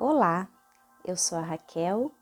[0.00, 0.48] Olá,
[1.04, 2.12] eu sou a Raquel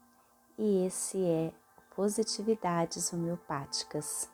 [0.57, 1.53] e esse é
[1.95, 4.31] Positividades Homeopáticas,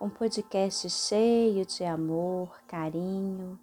[0.00, 3.56] um podcast cheio de amor, carinho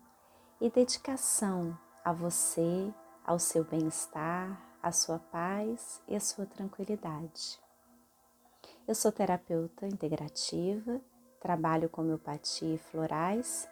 [0.61, 2.89] e dedicação a você,
[3.25, 7.59] ao seu bem-estar, à sua paz e à sua tranquilidade.
[8.87, 11.01] Eu sou terapeuta integrativa,
[11.41, 13.67] trabalho com homeopatia e florais,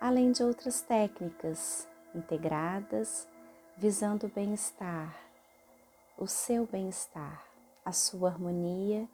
[0.00, 3.28] além de outras técnicas integradas
[3.78, 5.14] visando o bem-estar,
[6.16, 7.44] o seu bem-estar,
[7.84, 9.06] a sua harmonia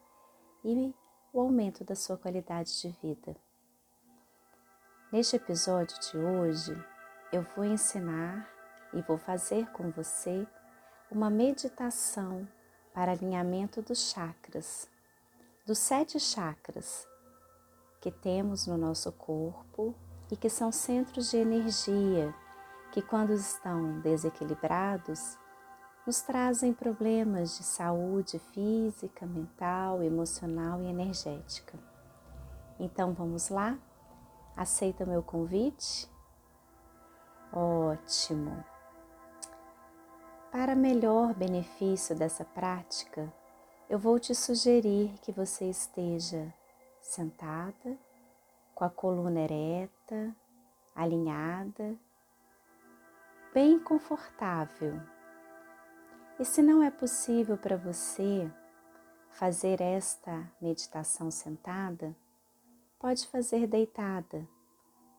[0.65, 0.95] e
[1.33, 3.35] o aumento da sua qualidade de vida.
[5.11, 6.73] Neste episódio de hoje,
[7.33, 8.49] eu vou ensinar
[8.95, 10.47] e vou fazer com você
[11.11, 12.47] uma meditação
[12.95, 14.89] para alinhamento dos chakras,
[15.67, 17.05] dos sete chakras
[18.01, 19.93] que temos no nosso corpo
[20.31, 22.33] e que são centros de energia
[22.93, 25.39] que, quando estão desequilibrados,
[26.07, 31.79] nos trazem problemas de saúde física, mental, emocional e energética.
[32.79, 33.79] Então vamos lá?
[34.55, 36.11] Aceita o meu convite?
[37.51, 38.63] Ótimo!
[40.51, 43.33] Para melhor benefício dessa prática,
[43.89, 46.53] eu vou te sugerir que você esteja
[47.01, 47.97] sentada,
[48.75, 50.35] com a coluna ereta,
[50.95, 51.99] alinhada
[53.53, 54.99] bem confortável.
[56.39, 58.51] E se não é possível para você
[59.31, 62.17] fazer esta meditação sentada,
[62.99, 64.49] pode fazer deitada,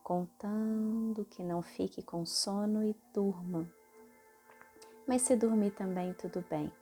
[0.02, 3.70] contando que não fique com sono e durma.
[5.06, 6.72] Mas se dormir também, tudo bem.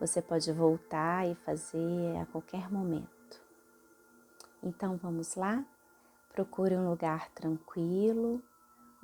[0.00, 3.40] Você pode voltar e fazer a qualquer momento.
[4.62, 5.64] Então vamos lá?
[6.32, 8.42] Procure um lugar tranquilo,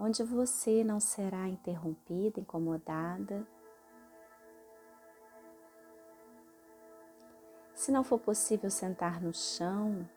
[0.02, 3.46] onde você não será interrompida, incomodada.
[7.72, 10.08] Se não for possível sentar no chão,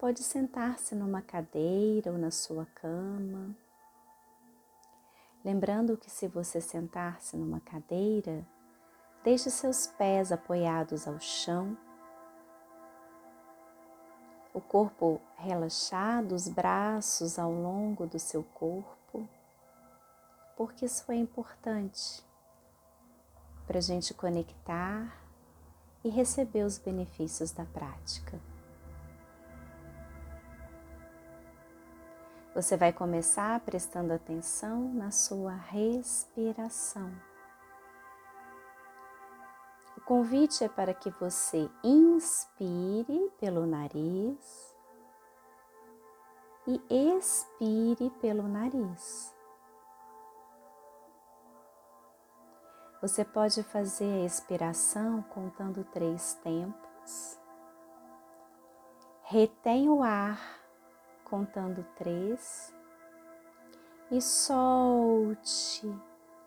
[0.00, 3.54] pode sentar-se numa cadeira ou na sua cama.
[5.44, 8.44] Lembrando que se você sentar-se numa cadeira,
[9.22, 11.78] deixe seus pés apoiados ao chão,
[14.52, 18.99] o corpo relaxado, os braços ao longo do seu corpo
[20.60, 22.22] porque isso é importante
[23.66, 25.10] para a gente conectar
[26.04, 28.38] e receber os benefícios da prática.
[32.54, 37.10] Você vai começar prestando atenção na sua respiração.
[39.96, 44.76] O convite é para que você inspire pelo nariz
[46.66, 49.29] e expire pelo nariz.
[53.00, 57.40] Você pode fazer a expiração contando três tempos.
[59.22, 60.38] Retém o ar
[61.24, 62.74] contando três
[64.10, 65.88] e solte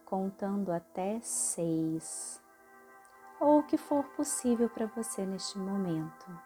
[0.05, 2.39] contando até seis,
[3.39, 6.39] ou o que for possível para você neste momento.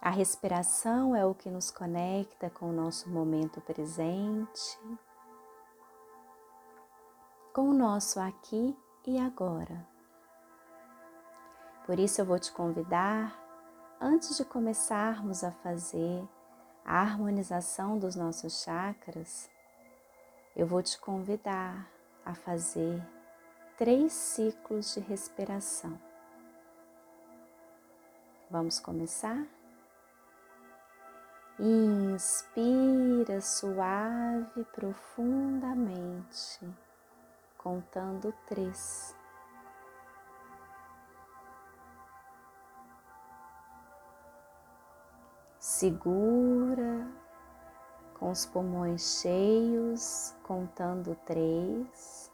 [0.00, 4.78] A respiração é o que nos conecta com o nosso momento presente
[7.52, 9.86] com o nosso aqui e agora.
[11.84, 13.36] Por isso eu vou te convidar,
[14.00, 16.22] antes de começarmos a fazer
[16.84, 19.50] a harmonização dos nossos chakras,
[20.54, 21.90] eu vou te convidar
[22.24, 23.02] a fazer
[23.76, 25.98] três ciclos de respiração.
[28.48, 29.44] Vamos começar?
[31.58, 36.60] Inspira suave profundamente
[37.62, 39.14] contando três.
[45.58, 47.06] Segura
[48.18, 52.32] com os pulmões cheios, contando três.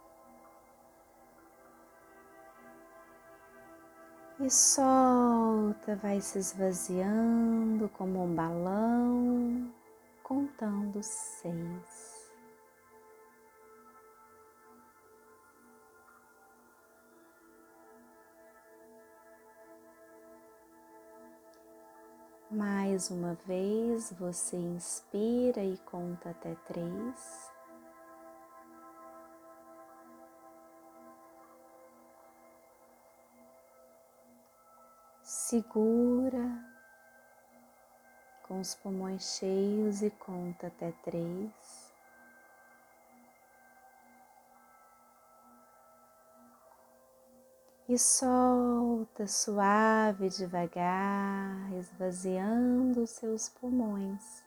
[4.38, 9.74] E solta, vai se esvaziando como um balão,
[10.22, 12.15] contando seis.
[22.56, 27.50] Mais uma vez, você inspira e conta até três.
[35.22, 36.64] Segura
[38.44, 41.85] com os pulmões cheios e conta até três.
[47.88, 54.42] E solta suave devagar, esvaziando os seus pulmões,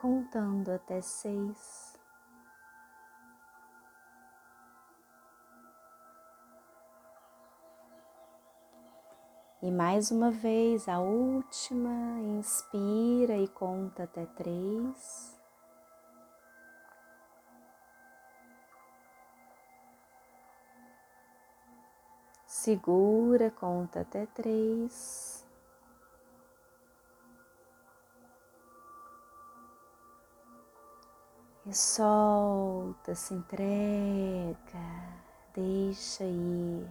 [0.00, 1.94] contando até seis.
[9.62, 15.35] E mais uma vez, a última, inspira e conta até três.
[22.66, 25.46] Segura, conta até três.
[31.64, 34.56] E solta, se entrega,
[35.54, 36.90] deixa ir.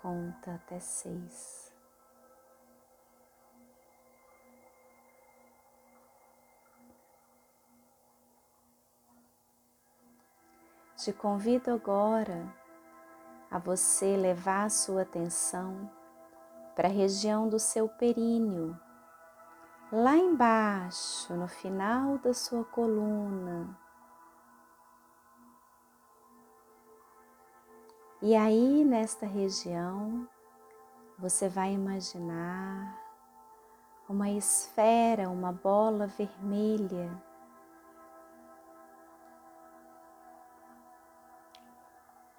[0.00, 1.70] Conta até seis.
[10.96, 12.65] Te convido agora
[13.56, 15.90] a você levar a sua atenção
[16.74, 18.78] para a região do seu períneo,
[19.90, 23.74] lá embaixo, no final da sua coluna.
[28.20, 30.28] E aí, nesta região,
[31.18, 32.94] você vai imaginar
[34.06, 37.10] uma esfera, uma bola vermelha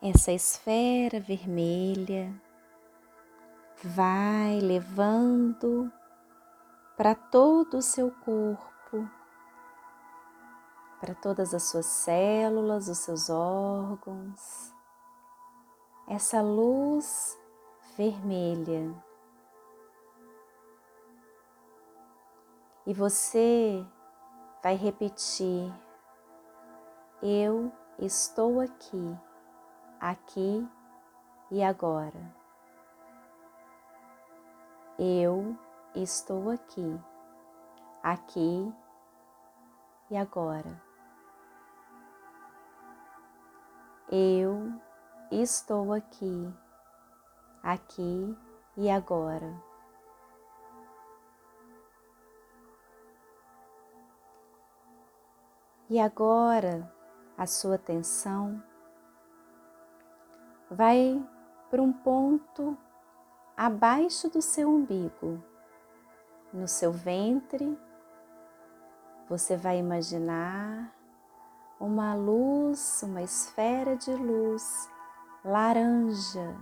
[0.10, 2.34] essa esfera vermelha
[3.84, 5.92] vai levando
[6.96, 9.10] para todo o seu corpo,
[11.00, 14.74] para todas as suas células, os seus órgãos,
[16.08, 17.38] essa luz
[17.98, 18.96] vermelha.
[22.86, 23.86] E você
[24.64, 25.72] vai repetir:
[27.22, 29.27] Eu estou aqui
[30.00, 30.68] aqui
[31.52, 32.36] e agora.
[35.00, 35.58] Eu
[35.96, 37.00] estou aqui,
[38.02, 38.74] aqui
[40.10, 40.82] e agora.
[44.10, 44.72] Eu
[45.32, 46.54] estou aqui,
[47.62, 48.38] aqui
[48.76, 49.68] e agora.
[55.90, 56.92] E agora
[57.38, 58.62] a sua atenção
[60.70, 61.22] vai
[61.70, 62.78] para um ponto
[63.56, 65.44] abaixo do seu umbigo,
[66.54, 67.78] no seu ventre.
[69.30, 70.94] Você vai imaginar
[71.80, 74.90] uma luz, uma esfera de luz
[75.44, 76.56] laranja.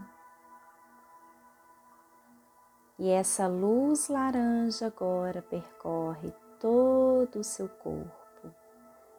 [2.97, 8.55] E essa luz laranja agora percorre todo o seu corpo,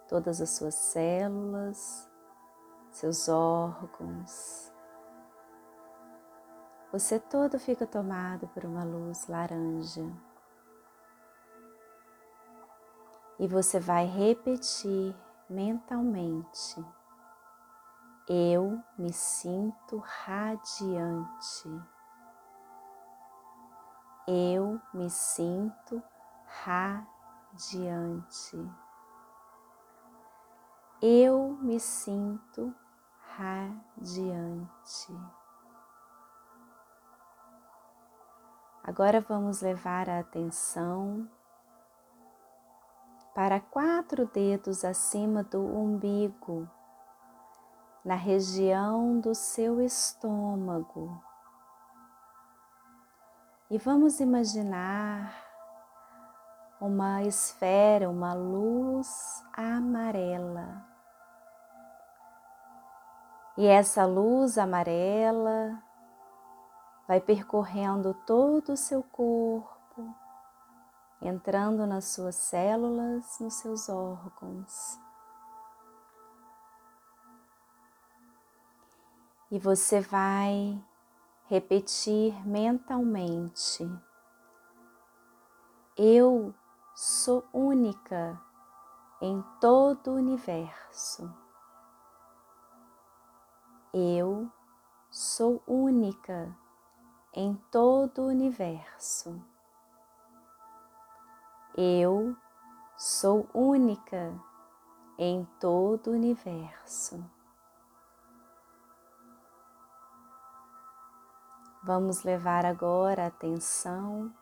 [0.08, 2.08] todas as suas células,
[2.90, 4.72] seus órgãos,
[6.98, 10.10] você todo fica tomado por uma luz laranja.
[13.38, 15.14] E você vai repetir
[15.46, 16.82] mentalmente:
[18.26, 21.68] Eu me sinto radiante.
[24.26, 26.02] Eu me sinto
[26.64, 28.56] radiante.
[31.02, 32.74] Eu me sinto
[33.36, 35.12] radiante.
[38.86, 41.28] Agora vamos levar a atenção
[43.34, 46.70] para quatro dedos acima do umbigo,
[48.04, 51.20] na região do seu estômago.
[53.68, 55.34] E vamos imaginar
[56.80, 60.86] uma esfera, uma luz amarela.
[63.56, 65.82] E essa luz amarela
[67.06, 70.14] vai percorrendo todo o seu corpo,
[71.22, 74.98] entrando nas suas células, nos seus órgãos.
[79.50, 80.84] E você vai
[81.44, 83.88] repetir mentalmente:
[85.96, 86.52] Eu
[86.94, 88.40] sou única
[89.20, 91.32] em todo o universo.
[93.94, 94.50] Eu
[95.10, 96.54] sou única
[97.36, 99.38] em todo o universo.
[101.76, 102.34] Eu
[102.96, 104.32] sou única
[105.18, 107.22] em todo o universo.
[111.84, 114.34] Vamos levar agora a atenção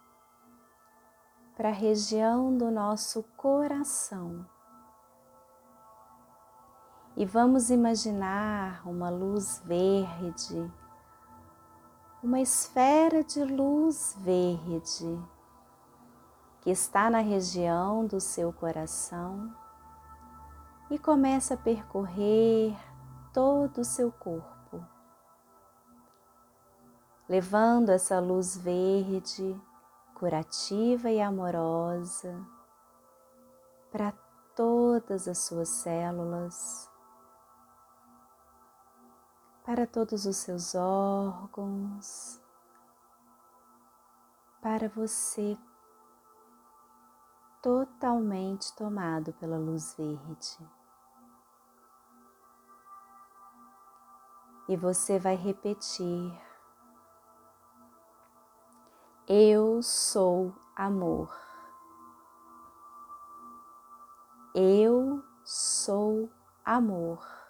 [1.57, 4.47] para a região do nosso coração.
[7.17, 10.73] E vamos imaginar uma luz verde,
[12.25, 15.23] uma esfera de luz verde
[16.63, 19.55] que está na região do seu coração
[20.91, 22.75] e começa a percorrer
[23.31, 24.83] todo o seu corpo,
[27.29, 29.55] levando essa luz verde,
[30.15, 32.35] curativa e amorosa
[33.93, 34.15] para
[34.57, 36.91] todas as suas células
[39.65, 42.39] para todos os seus órgãos,
[44.61, 45.57] para você
[47.63, 50.59] totalmente tomado pela luz verde.
[54.69, 56.39] E você vai repetir:
[59.27, 61.35] Eu sou amor.
[64.55, 66.31] Eu sou
[66.65, 67.44] amor.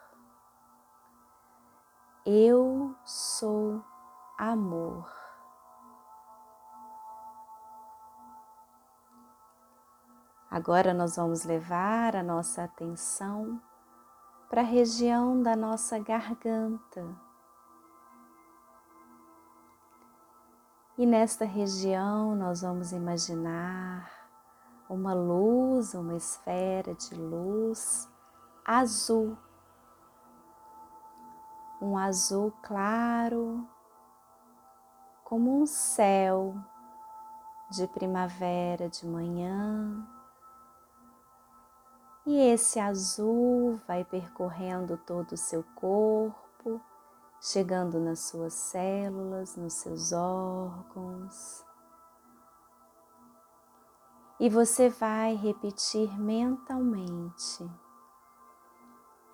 [2.27, 3.85] Eu sou
[4.39, 5.07] amor.
[10.51, 13.61] Agora nós vamos levar a nossa atenção
[14.49, 17.05] para a região da nossa garganta.
[20.97, 24.11] E nesta região nós vamos imaginar
[24.89, 28.09] uma luz, uma esfera de luz
[28.65, 29.37] azul
[31.85, 33.69] um azul claro,
[35.23, 36.55] como um céu
[37.71, 40.07] de primavera de manhã.
[42.27, 46.81] E esse azul vai percorrendo todo o seu corpo,
[47.41, 51.63] chegando nas suas células, nos seus órgãos.
[54.41, 57.71] E você vai repetir mentalmente: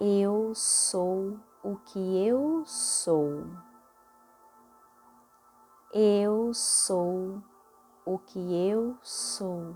[0.00, 3.44] Eu sou o que eu sou.
[5.92, 7.42] Eu sou
[8.04, 9.74] o que eu sou.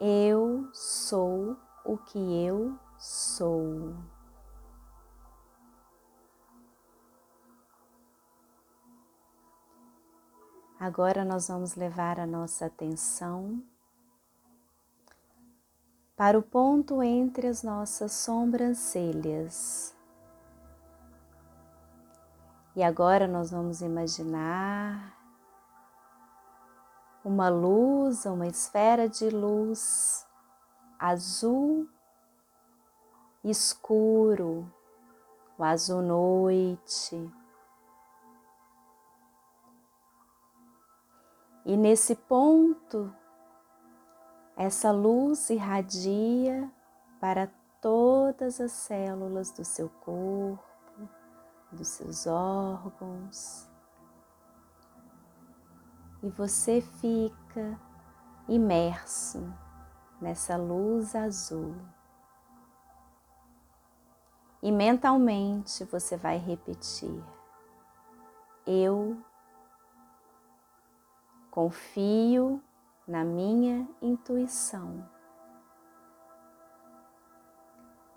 [0.00, 3.96] Eu sou o que eu sou.
[10.78, 13.60] Agora nós vamos levar a nossa atenção
[16.18, 19.96] para o ponto entre as nossas sobrancelhas.
[22.74, 25.16] E agora nós vamos imaginar
[27.24, 30.26] uma luz, uma esfera de luz
[30.98, 31.88] azul
[33.44, 34.68] escuro,
[35.56, 37.32] o azul noite.
[41.64, 43.14] E nesse ponto
[44.58, 46.68] essa luz irradia
[47.20, 47.48] para
[47.80, 51.08] todas as células do seu corpo,
[51.70, 53.70] dos seus órgãos,
[56.24, 57.80] e você fica
[58.48, 59.48] imerso
[60.20, 61.76] nessa luz azul.
[64.60, 67.24] E mentalmente você vai repetir:
[68.66, 69.22] Eu
[71.48, 72.60] confio
[73.08, 75.08] na minha intuição.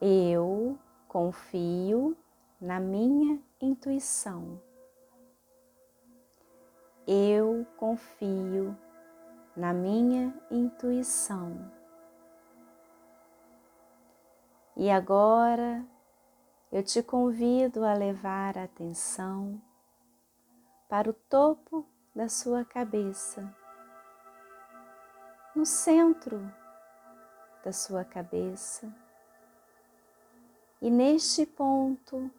[0.01, 2.17] Eu confio
[2.59, 4.61] na minha intuição.
[7.07, 8.77] Eu confio
[9.55, 11.71] na minha intuição.
[14.75, 15.85] E agora
[16.69, 19.61] eu te convido a levar a atenção
[20.89, 23.60] para o topo da sua cabeça
[25.55, 26.51] no centro
[27.63, 28.91] da sua cabeça.
[30.81, 32.31] E neste ponto,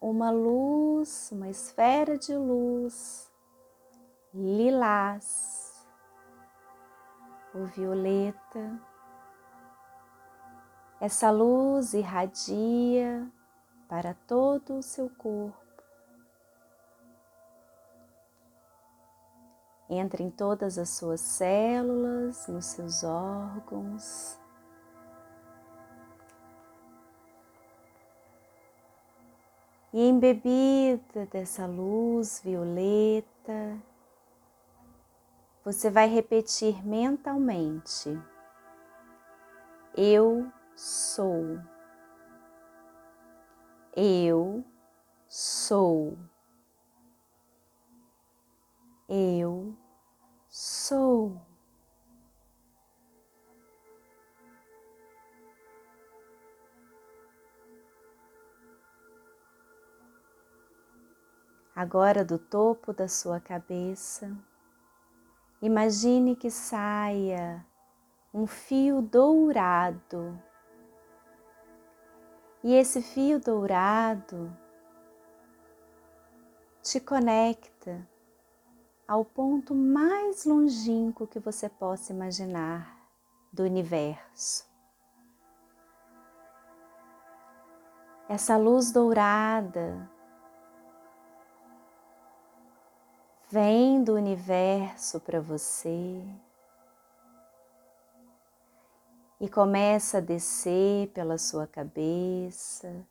[0.00, 3.30] uma luz, uma esfera de luz
[4.32, 5.86] lilás
[7.54, 8.80] ou violeta.
[11.00, 13.30] Essa luz irradia
[13.88, 15.63] para todo o seu corpo
[19.98, 24.38] entra em todas as suas células, nos seus órgãos.
[29.92, 33.80] E embebida dessa luz violeta,
[35.64, 38.20] você vai repetir mentalmente:
[39.96, 41.60] Eu sou.
[43.96, 44.64] Eu
[45.28, 46.18] sou.
[49.08, 49.76] Eu
[50.64, 51.38] sou.
[61.76, 64.34] Agora, do topo da sua cabeça,
[65.60, 67.66] imagine que saia
[68.32, 70.40] um fio dourado.
[72.62, 74.56] E esse fio dourado
[76.80, 78.13] te conecta
[79.06, 82.96] ao ponto mais longínquo que você possa imaginar
[83.52, 84.66] do universo.
[88.28, 90.10] Essa luz dourada
[93.50, 96.24] vem do universo para você
[99.38, 103.06] e começa a descer pela sua cabeça,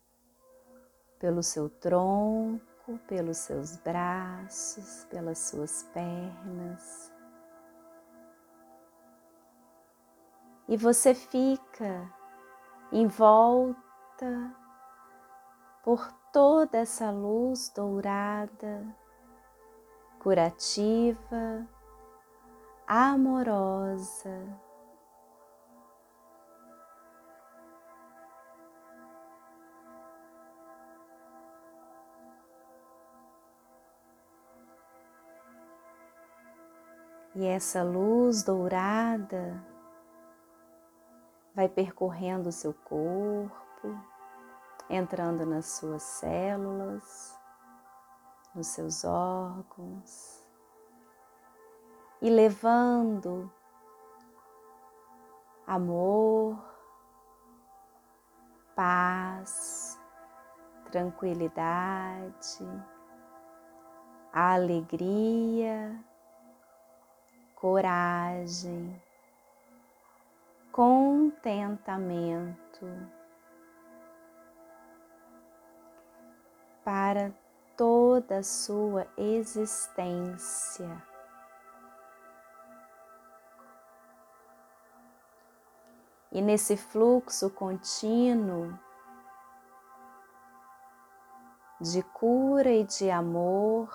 [1.18, 2.73] pelo seu tronco,
[3.06, 7.12] pelos seus braços, pelas suas pernas.
[10.68, 12.10] E você fica
[12.90, 14.54] em volta
[15.82, 18.84] por toda essa luz dourada
[20.18, 21.68] curativa,
[22.86, 24.64] amorosa.
[37.44, 39.62] E essa luz dourada
[41.54, 44.00] vai percorrendo o seu corpo,
[44.88, 47.38] entrando nas suas células,
[48.54, 50.42] nos seus órgãos
[52.22, 53.52] e levando
[55.66, 56.58] amor,
[58.74, 60.00] paz,
[60.90, 62.66] tranquilidade,
[64.32, 66.02] alegria,
[67.64, 69.00] coragem,
[70.70, 72.86] contentamento
[76.84, 77.32] para
[77.74, 81.02] toda a sua existência.
[86.30, 88.78] E nesse fluxo contínuo
[91.80, 93.88] de cura e de amor,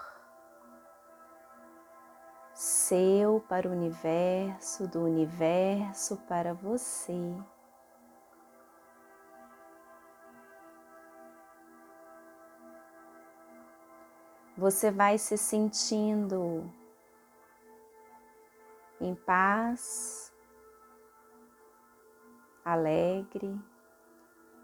[2.60, 7.13] seu para o universo, do universo para você.
[14.60, 16.69] você vai se sentindo
[19.00, 20.34] em paz,
[22.65, 23.58] alegre,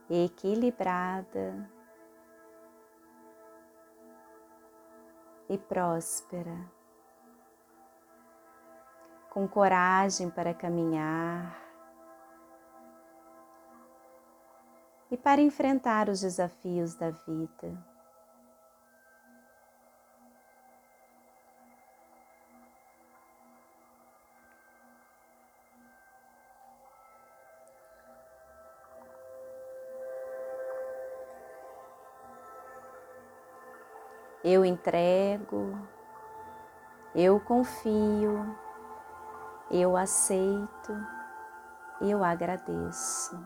[0.10, 1.72] equilibrada
[5.48, 6.75] e próspera,
[9.36, 11.62] com coragem para caminhar
[15.12, 17.96] e para enfrentar os desafios da vida.
[34.48, 35.76] eu entrego,
[37.16, 38.56] eu confio,
[39.82, 40.96] eu aceito,
[42.00, 43.38] eu agradeço.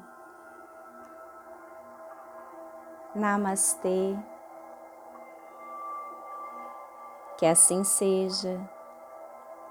[3.15, 4.15] Namastê.
[7.37, 8.59] Que assim seja.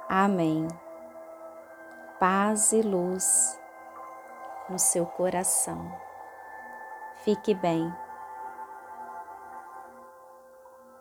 [0.09, 0.67] Amém.
[2.19, 3.61] Paz e luz
[4.69, 5.93] no seu coração.
[7.23, 7.95] Fique bem.